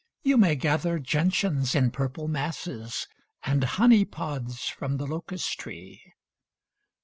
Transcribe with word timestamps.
You 0.23 0.35
may 0.35 0.55
gather 0.55 0.97
gentians 0.97 1.75
in 1.75 1.91
purple 1.91 2.27
masses 2.27 3.07
And 3.43 3.61
honeypods 3.61 4.67
from 4.67 4.97
the 4.97 5.05
locust 5.05 5.59
tree. 5.59 6.01